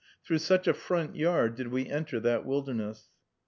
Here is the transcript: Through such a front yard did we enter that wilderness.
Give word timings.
Through 0.25 0.39
such 0.39 0.67
a 0.67 0.73
front 0.73 1.15
yard 1.15 1.53
did 1.53 1.67
we 1.67 1.85
enter 1.87 2.19
that 2.21 2.43
wilderness. 2.43 3.09